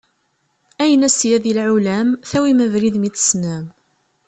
[0.81, 3.65] Ayen a syadi lɛulam, tawim abrid mi t-tessnem.